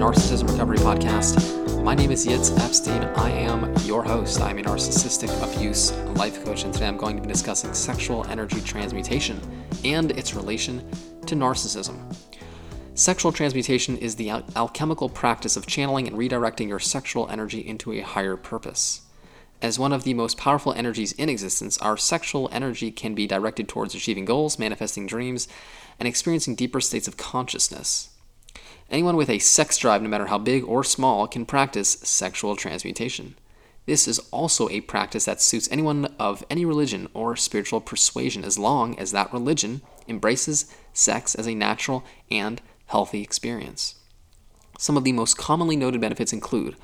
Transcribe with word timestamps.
podcast. 0.00 1.82
My 1.84 1.94
name 1.94 2.10
is 2.10 2.26
Yitz 2.26 2.58
Epstein. 2.58 3.02
I 3.16 3.30
am 3.30 3.74
your 3.84 4.02
host. 4.02 4.40
I'm 4.40 4.58
a 4.58 4.62
narcissistic 4.62 5.30
abuse 5.42 5.92
life 6.16 6.42
coach, 6.42 6.64
and 6.64 6.72
today 6.72 6.88
I'm 6.88 6.96
going 6.96 7.16
to 7.16 7.22
be 7.22 7.28
discussing 7.28 7.74
sexual 7.74 8.24
energy 8.26 8.60
transmutation 8.62 9.38
and 9.84 10.10
its 10.12 10.34
relation 10.34 10.88
to 11.26 11.34
narcissism. 11.34 12.16
Sexual 12.94 13.32
transmutation 13.32 13.96
is 13.98 14.16
the 14.16 14.30
al- 14.30 14.44
alchemical 14.56 15.08
practice 15.08 15.56
of 15.56 15.66
channeling 15.66 16.08
and 16.08 16.16
redirecting 16.16 16.68
your 16.68 16.80
sexual 16.80 17.28
energy 17.28 17.60
into 17.60 17.92
a 17.92 18.00
higher 18.00 18.36
purpose. 18.36 19.02
As 19.60 19.78
one 19.78 19.92
of 19.92 20.04
the 20.04 20.14
most 20.14 20.38
powerful 20.38 20.72
energies 20.72 21.12
in 21.12 21.28
existence, 21.28 21.76
our 21.78 21.98
sexual 21.98 22.48
energy 22.52 22.90
can 22.90 23.14
be 23.14 23.26
directed 23.26 23.68
towards 23.68 23.94
achieving 23.94 24.24
goals, 24.24 24.58
manifesting 24.58 25.06
dreams, 25.06 25.46
and 25.98 26.08
experiencing 26.08 26.54
deeper 26.54 26.80
states 26.80 27.06
of 27.06 27.18
consciousness. 27.18 28.09
Anyone 28.90 29.16
with 29.16 29.30
a 29.30 29.38
sex 29.38 29.78
drive, 29.78 30.02
no 30.02 30.08
matter 30.08 30.26
how 30.26 30.38
big 30.38 30.64
or 30.64 30.82
small, 30.82 31.28
can 31.28 31.46
practice 31.46 31.98
sexual 32.02 32.56
transmutation. 32.56 33.36
This 33.86 34.08
is 34.08 34.18
also 34.32 34.68
a 34.68 34.80
practice 34.80 35.26
that 35.26 35.40
suits 35.40 35.68
anyone 35.70 36.12
of 36.18 36.44
any 36.50 36.64
religion 36.64 37.08
or 37.14 37.36
spiritual 37.36 37.80
persuasion 37.80 38.44
as 38.44 38.58
long 38.58 38.98
as 38.98 39.12
that 39.12 39.32
religion 39.32 39.82
embraces 40.08 40.74
sex 40.92 41.36
as 41.36 41.46
a 41.46 41.54
natural 41.54 42.04
and 42.32 42.60
healthy 42.86 43.22
experience. 43.22 43.94
Some 44.76 44.96
of 44.96 45.04
the 45.04 45.12
most 45.12 45.38
commonly 45.38 45.76
noted 45.76 46.00
benefits 46.00 46.32
include 46.32 46.76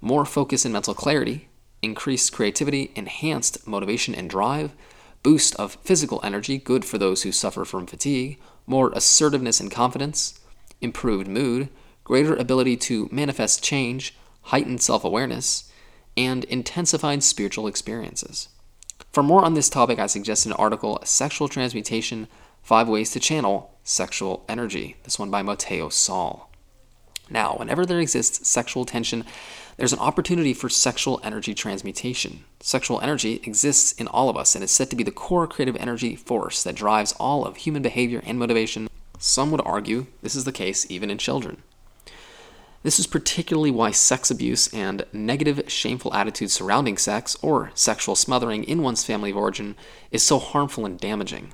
more 0.00 0.24
focus 0.24 0.64
and 0.64 0.72
mental 0.72 0.94
clarity, 0.94 1.48
increased 1.80 2.32
creativity, 2.32 2.90
enhanced 2.96 3.66
motivation 3.68 4.16
and 4.16 4.28
drive, 4.28 4.72
boost 5.22 5.54
of 5.56 5.76
physical 5.84 6.20
energy, 6.24 6.58
good 6.58 6.84
for 6.84 6.98
those 6.98 7.22
who 7.22 7.30
suffer 7.30 7.64
from 7.64 7.86
fatigue, 7.86 8.40
more 8.66 8.90
assertiveness 8.94 9.60
and 9.60 9.70
confidence, 9.70 10.40
improved 10.86 11.28
mood, 11.28 11.68
greater 12.04 12.34
ability 12.36 12.76
to 12.76 13.08
manifest 13.12 13.62
change, 13.62 14.14
heightened 14.52 14.80
self 14.80 15.04
awareness, 15.04 15.70
and 16.16 16.44
intensified 16.44 17.22
spiritual 17.22 17.66
experiences. 17.66 18.48
For 19.12 19.22
more 19.22 19.44
on 19.44 19.54
this 19.54 19.68
topic, 19.68 19.98
I 19.98 20.06
suggest 20.06 20.46
an 20.46 20.52
article, 20.52 21.00
Sexual 21.04 21.48
Transmutation 21.48 22.28
Five 22.62 22.88
Ways 22.88 23.10
to 23.10 23.20
Channel 23.20 23.70
Sexual 23.82 24.44
Energy, 24.48 24.96
this 25.02 25.18
one 25.18 25.30
by 25.30 25.42
Mateo 25.42 25.88
Sol. 25.88 26.48
Now, 27.28 27.56
whenever 27.56 27.84
there 27.84 27.98
exists 27.98 28.48
sexual 28.48 28.84
tension, 28.84 29.24
there's 29.76 29.92
an 29.92 29.98
opportunity 29.98 30.54
for 30.54 30.68
sexual 30.68 31.20
energy 31.24 31.54
transmutation. 31.54 32.44
Sexual 32.60 33.00
energy 33.00 33.40
exists 33.44 33.92
in 33.92 34.06
all 34.06 34.28
of 34.28 34.36
us 34.36 34.54
and 34.54 34.62
is 34.62 34.70
said 34.70 34.90
to 34.90 34.96
be 34.96 35.04
the 35.04 35.10
core 35.10 35.48
creative 35.48 35.76
energy 35.76 36.14
force 36.14 36.62
that 36.62 36.76
drives 36.76 37.12
all 37.18 37.44
of 37.44 37.56
human 37.56 37.82
behavior 37.82 38.22
and 38.24 38.38
motivation 38.38 38.88
some 39.18 39.50
would 39.50 39.62
argue 39.64 40.06
this 40.22 40.34
is 40.34 40.44
the 40.44 40.52
case 40.52 40.86
even 40.90 41.10
in 41.10 41.18
children. 41.18 41.62
This 42.82 43.00
is 43.00 43.06
particularly 43.08 43.72
why 43.72 43.90
sex 43.90 44.30
abuse 44.30 44.72
and 44.72 45.04
negative, 45.12 45.62
shameful 45.66 46.14
attitudes 46.14 46.52
surrounding 46.52 46.96
sex 46.96 47.36
or 47.42 47.72
sexual 47.74 48.14
smothering 48.14 48.62
in 48.62 48.82
one's 48.82 49.04
family 49.04 49.30
of 49.30 49.36
origin 49.36 49.74
is 50.12 50.22
so 50.22 50.38
harmful 50.38 50.86
and 50.86 51.00
damaging. 51.00 51.52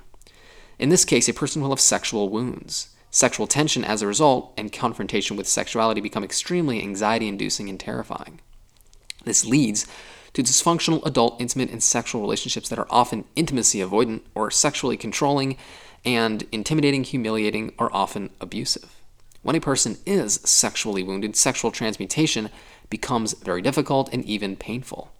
In 0.77 0.89
this 0.89 1.05
case, 1.05 1.27
a 1.27 1.33
person 1.33 1.61
will 1.61 1.71
have 1.71 1.79
sexual 1.79 2.29
wounds. 2.29 2.89
Sexual 3.09 3.47
tension 3.47 3.83
as 3.83 4.01
a 4.01 4.07
result 4.07 4.53
and 4.57 4.71
confrontation 4.71 5.37
with 5.37 5.47
sexuality 5.47 6.01
become 6.01 6.23
extremely 6.23 6.81
anxiety 6.81 7.27
inducing 7.27 7.69
and 7.69 7.79
terrifying. 7.79 8.39
This 9.23 9.45
leads 9.45 9.87
to 10.33 10.43
dysfunctional 10.43 11.05
adult 11.05 11.39
intimate 11.39 11.69
and 11.69 11.81
sexual 11.81 12.21
relationships 12.21 12.69
that 12.69 12.79
are 12.79 12.87
often 12.89 13.25
intimacy 13.35 13.79
avoidant 13.79 14.21
or 14.35 14.51
sexually 14.51 14.97
controlling 14.97 15.57
and 16.05 16.43
intimidating, 16.51 17.03
humiliating, 17.03 17.73
or 17.77 17.95
often 17.95 18.29
abusive. 18.41 19.01
When 19.41 19.55
a 19.55 19.61
person 19.61 19.97
is 20.05 20.35
sexually 20.45 21.03
wounded, 21.03 21.35
sexual 21.35 21.71
transmutation 21.71 22.49
becomes 22.89 23.33
very 23.33 23.61
difficult 23.61 24.09
and 24.13 24.23
even 24.25 24.55
painful. 24.55 25.11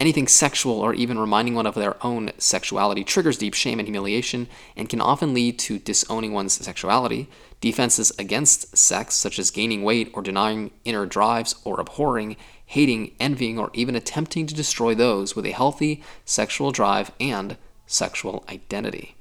Anything 0.00 0.26
sexual 0.26 0.80
or 0.80 0.94
even 0.94 1.18
reminding 1.18 1.54
one 1.54 1.66
of 1.66 1.74
their 1.74 2.04
own 2.04 2.32
sexuality 2.38 3.04
triggers 3.04 3.38
deep 3.38 3.54
shame 3.54 3.78
and 3.78 3.86
humiliation 3.86 4.48
and 4.74 4.88
can 4.88 5.00
often 5.00 5.32
lead 5.32 5.58
to 5.60 5.78
disowning 5.78 6.32
one's 6.32 6.54
sexuality, 6.54 7.28
defenses 7.60 8.10
against 8.18 8.76
sex, 8.76 9.14
such 9.14 9.38
as 9.38 9.50
gaining 9.50 9.84
weight 9.84 10.10
or 10.14 10.22
denying 10.22 10.72
inner 10.84 11.06
drives 11.06 11.54
or 11.62 11.78
abhorring, 11.78 12.36
hating, 12.66 13.12
envying, 13.20 13.58
or 13.58 13.70
even 13.74 13.94
attempting 13.94 14.46
to 14.46 14.54
destroy 14.54 14.94
those 14.94 15.36
with 15.36 15.46
a 15.46 15.52
healthy 15.52 16.02
sexual 16.24 16.72
drive 16.72 17.12
and 17.20 17.56
sexual 17.86 18.44
identity. 18.48 19.14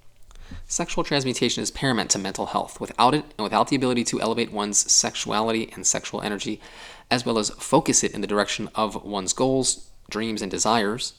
Sexual 0.67 1.03
transmutation 1.03 1.61
is 1.61 1.71
paramount 1.71 2.09
to 2.11 2.19
mental 2.19 2.47
health. 2.47 2.79
Without 2.79 3.13
it, 3.13 3.25
and 3.37 3.43
without 3.43 3.67
the 3.67 3.75
ability 3.75 4.03
to 4.05 4.21
elevate 4.21 4.51
one's 4.51 4.91
sexuality 4.91 5.69
and 5.73 5.85
sexual 5.85 6.21
energy, 6.21 6.61
as 7.09 7.25
well 7.25 7.37
as 7.37 7.49
focus 7.51 8.03
it 8.03 8.13
in 8.13 8.21
the 8.21 8.27
direction 8.27 8.69
of 8.75 9.03
one's 9.03 9.33
goals, 9.33 9.89
dreams, 10.09 10.41
and 10.41 10.49
desires, 10.49 11.13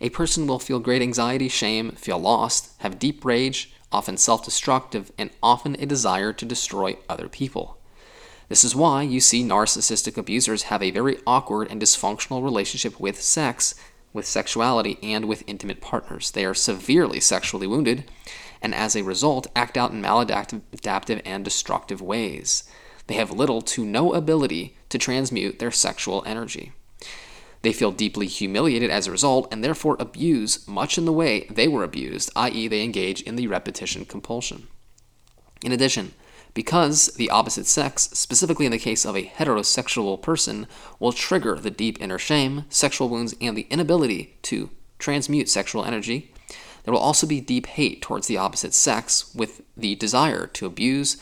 a 0.00 0.10
person 0.10 0.46
will 0.46 0.58
feel 0.58 0.78
great 0.80 1.02
anxiety, 1.02 1.48
shame, 1.48 1.92
feel 1.92 2.18
lost, 2.18 2.72
have 2.78 2.98
deep 2.98 3.24
rage, 3.24 3.72
often 3.92 4.16
self 4.16 4.44
destructive, 4.44 5.12
and 5.18 5.30
often 5.42 5.76
a 5.78 5.86
desire 5.86 6.32
to 6.32 6.44
destroy 6.44 6.96
other 7.08 7.28
people. 7.28 7.78
This 8.48 8.64
is 8.64 8.76
why 8.76 9.02
you 9.02 9.20
see 9.20 9.42
narcissistic 9.42 10.18
abusers 10.18 10.64
have 10.64 10.82
a 10.82 10.90
very 10.90 11.18
awkward 11.26 11.70
and 11.70 11.80
dysfunctional 11.80 12.42
relationship 12.42 13.00
with 13.00 13.20
sex, 13.22 13.74
with 14.12 14.26
sexuality, 14.26 14.98
and 15.02 15.24
with 15.24 15.44
intimate 15.46 15.80
partners. 15.80 16.30
They 16.30 16.44
are 16.44 16.54
severely 16.54 17.20
sexually 17.20 17.66
wounded 17.66 18.04
and 18.64 18.74
as 18.74 18.96
a 18.96 19.02
result 19.02 19.46
act 19.54 19.76
out 19.76 19.92
in 19.92 20.02
maladaptive 20.02 21.22
and 21.24 21.44
destructive 21.44 22.00
ways. 22.00 22.64
They 23.06 23.14
have 23.14 23.30
little 23.30 23.60
to 23.60 23.84
no 23.84 24.14
ability 24.14 24.76
to 24.88 24.98
transmute 24.98 25.58
their 25.58 25.70
sexual 25.70 26.24
energy. 26.26 26.72
They 27.60 27.74
feel 27.74 27.92
deeply 27.92 28.26
humiliated 28.26 28.90
as 28.90 29.06
a 29.06 29.10
result 29.12 29.48
and 29.52 29.62
therefore 29.62 29.96
abuse 30.00 30.66
much 30.66 30.96
in 30.96 31.04
the 31.04 31.12
way 31.12 31.46
they 31.50 31.68
were 31.68 31.84
abused, 31.84 32.30
i.e., 32.36 32.66
they 32.68 32.82
engage 32.82 33.20
in 33.22 33.36
the 33.36 33.46
repetition 33.46 34.06
compulsion. 34.06 34.66
In 35.62 35.70
addition, 35.70 36.14
because 36.54 37.08
the 37.16 37.30
opposite 37.30 37.66
sex, 37.66 38.04
specifically 38.12 38.64
in 38.64 38.72
the 38.72 38.78
case 38.78 39.04
of 39.04 39.16
a 39.16 39.26
heterosexual 39.26 40.20
person, 40.20 40.66
will 40.98 41.12
trigger 41.12 41.56
the 41.56 41.70
deep 41.70 42.00
inner 42.00 42.18
shame, 42.18 42.64
sexual 42.70 43.08
wounds, 43.10 43.34
and 43.40 43.56
the 43.56 43.66
inability 43.70 44.38
to 44.42 44.70
transmute 44.98 45.50
sexual 45.50 45.84
energy, 45.84 46.32
there 46.84 46.92
will 46.92 47.00
also 47.00 47.26
be 47.26 47.40
deep 47.40 47.66
hate 47.66 48.02
towards 48.02 48.26
the 48.26 48.36
opposite 48.36 48.74
sex 48.74 49.34
with 49.34 49.62
the 49.76 49.94
desire 49.96 50.46
to 50.48 50.66
abuse, 50.66 51.16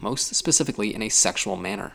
most 0.00 0.34
specifically 0.34 0.94
in 0.94 1.02
a 1.02 1.08
sexual 1.08 1.56
manner. 1.56 1.92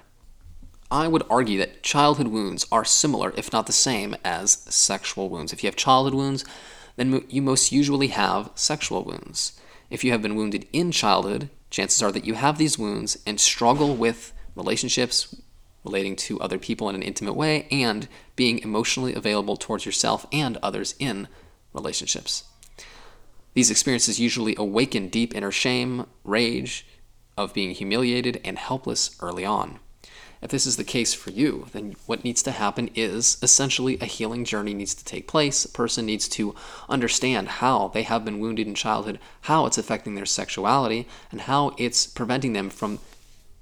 I 0.92 1.08
would 1.08 1.24
argue 1.30 1.58
that 1.58 1.81
childhood 1.81 2.28
wounds 2.28 2.68
are 2.72 2.86
similar, 2.86 3.34
if 3.36 3.52
not 3.52 3.66
the 3.66 3.74
same, 3.74 4.16
as 4.24 4.52
sexual 4.70 5.28
wounds. 5.28 5.52
If 5.52 5.64
you 5.64 5.68
have 5.68 5.76
childhood 5.76 6.14
wounds, 6.14 6.46
then 6.96 7.26
you 7.30 7.42
most 7.42 7.72
usually 7.72 8.08
have 8.08 8.52
sexual 8.54 9.04
wounds. 9.04 9.60
If 9.90 10.04
you 10.04 10.12
have 10.12 10.22
been 10.22 10.36
wounded 10.36 10.68
in 10.72 10.92
childhood, 10.92 11.50
chances 11.72 12.04
are 12.04 12.12
that 12.12 12.25
you 12.25 12.36
have 12.36 12.60
these 12.60 12.78
wounds 12.78 13.18
and 13.25 13.40
struggle 13.40 13.96
with 13.96 14.34
relationships 14.56 15.36
relating 15.84 16.16
to 16.16 16.40
other 16.40 16.60
people 16.60 16.90
in 16.90 16.96
an 16.96 17.02
intimate 17.02 17.34
way 17.34 17.68
and 17.72 18.08
being 18.36 18.60
emotionally 18.60 19.16
available 19.16 19.58
towards 19.58 19.86
yourself 19.86 20.25
and 20.31 20.58
others 20.58 20.94
in 21.00 21.28
relationships. 21.74 22.44
These 23.53 23.69
experiences 23.69 24.19
usually 24.19 24.56
awaken 24.58 25.09
deep 25.09 25.36
inner 25.36 25.52
shame, 25.52 26.08
rage, 26.24 26.86
of 27.38 27.53
being 27.53 27.72
humiliated 27.72 28.41
and 28.44 28.58
helpless 28.58 29.16
early 29.19 29.46
on. 29.46 29.80
If 30.41 30.52
this 30.52 30.66
is 30.66 30.75
the 30.75 30.84
case 30.84 31.14
for 31.14 31.30
you, 31.31 31.68
then 31.72 31.96
what 32.06 32.25
needs 32.25 32.44
to 32.44 32.52
happen 32.52 32.90
is 32.96 33.38
essentially 33.42 33.97
a 34.00 34.06
healing 34.06 34.44
journey 34.44 34.74
needs 34.74 34.94
to 34.96 35.06
take 35.06 35.28
place. 35.28 35.63
A 35.63 35.69
person 35.69 36.06
needs 36.06 36.27
to 36.30 36.54
understand 36.89 37.48
how 37.48 37.88
they 37.88 38.04
have 38.04 38.25
been 38.25 38.39
wounded 38.39 38.68
in 38.68 38.75
childhood, 38.75 39.19
how 39.42 39.66
it's 39.66 39.77
affecting 39.77 40.16
their 40.16 40.25
sexuality, 40.25 41.07
and 41.31 41.42
how 41.42 41.74
it's 41.77 42.06
preventing 42.06 42.51
them 42.51 42.69
from 42.69 43.00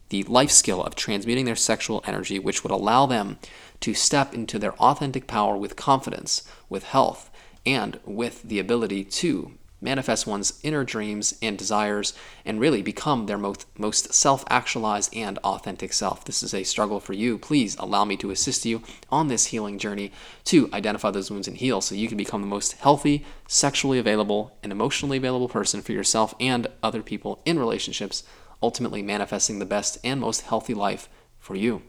the 0.10 0.24
life 0.24 0.52
skill 0.52 0.84
of 0.84 0.96
transmuting 0.96 1.46
their 1.46 1.56
sexual 1.56 2.04
energy, 2.08 2.40
which 2.40 2.64
would 2.64 2.72
allow 2.72 3.06
them 3.06 3.38
to 3.82 3.94
step 3.94 4.34
into 4.34 4.58
their 4.58 4.74
authentic 4.74 5.28
power 5.28 5.56
with 5.56 5.76
confidence, 5.76 6.44
with 6.68 6.86
health, 6.86 7.30
and 7.64 8.00
with 8.06 8.42
the 8.42 8.58
ability 8.58 9.04
to 9.04 9.54
manifest 9.82 10.28
one's 10.28 10.60
inner 10.64 10.84
dreams 10.84 11.34
and 11.42 11.58
desires, 11.58 12.14
and 12.46 12.60
really 12.60 12.82
become 12.82 13.26
their 13.26 13.38
most, 13.38 13.66
most 13.78 14.14
self 14.14 14.46
actualized 14.50 15.14
and 15.16 15.38
authentic 15.40 15.92
self. 15.92 16.24
This 16.24 16.44
is 16.44 16.54
a 16.54 16.64
struggle 16.64 17.00
for 17.00 17.14
you. 17.14 17.38
Please 17.38 17.76
allow 17.80 18.06
me 18.06 18.16
to 18.18 18.32
assist 18.32 18.66
you 18.66 18.82
on 19.10 19.28
this 19.28 19.48
healing 19.48 19.78
journey 19.78 20.12
to 20.46 20.70
identify 20.72 21.12
those 21.12 21.32
wounds 21.32 21.48
and 21.48 21.58
heal 21.58 21.82
so 21.82 21.96
you 21.96 22.08
can 22.08 22.18
become 22.18 22.42
the 22.42 22.48
most 22.48 22.74
healthy, 22.74 23.26
sexually 23.48 24.00
available, 24.00 24.56
and 24.64 24.72
emotionally 24.72 25.18
available 25.18 25.50
person 25.50 25.82
for 25.82 25.92
yourself 25.92 26.34
and 26.40 26.68
other 26.84 27.02
people 27.02 27.42
in 27.46 27.60
relationships, 27.60 28.24
ultimately 28.62 29.02
manifesting 29.02 29.60
the 29.60 29.66
best 29.66 29.98
and 30.04 30.22
most 30.22 30.42
healthy 30.42 30.74
life 30.74 31.10
for 31.40 31.56
you. 31.56 31.82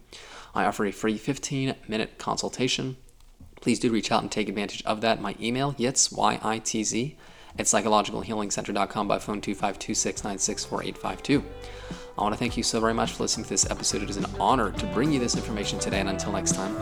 I 0.55 0.65
offer 0.65 0.85
a 0.85 0.93
free 0.93 1.17
15 1.17 1.75
minute 1.88 2.19
consultation. 2.19 2.97
Please 3.61 3.79
do 3.79 3.91
reach 3.91 4.11
out 4.11 4.23
and 4.23 4.31
take 4.31 4.49
advantage 4.49 4.83
of 4.85 5.00
that. 5.03 5.21
My 5.21 5.37
email, 5.41 5.75
yitz, 5.75 6.12
Y 6.12 6.38
I 6.43 6.59
T 6.59 6.83
Z, 6.83 7.17
at 7.58 7.66
psychologicalhealingcenter.com 7.66 9.08
by 9.08 9.19
phone 9.19 9.40
252-696-4852. 9.40 11.43
I 12.19 12.22
want 12.22 12.34
to 12.34 12.38
thank 12.38 12.56
you 12.56 12.62
so 12.62 12.81
very 12.81 12.94
much 12.94 13.12
for 13.12 13.22
listening 13.22 13.44
to 13.44 13.50
this 13.50 13.70
episode. 13.70 14.02
It 14.02 14.10
is 14.10 14.16
an 14.16 14.26
honor 14.38 14.72
to 14.72 14.87
bring 14.87 15.12
you 15.12 15.19
this 15.19 15.37
information 15.37 15.78
today, 15.78 16.00
and 16.00 16.08
until 16.08 16.32
next 16.32 16.54
time, 16.54 16.75